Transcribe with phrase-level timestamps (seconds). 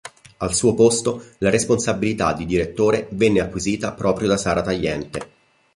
[0.37, 5.27] Al suo posto la responsabilità di direttore viene acquisita proprio da Sara Tagliente.